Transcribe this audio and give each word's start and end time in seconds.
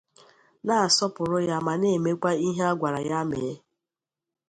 na-asọpụrụ 0.65 1.37
ya 1.49 1.57
ma 1.65 1.73
na 1.81 1.87
emekwa 1.97 2.31
ihe 2.47 2.63
a 2.69 2.71
gwara 2.79 2.99
ya 3.09 3.19
mee 3.29 3.55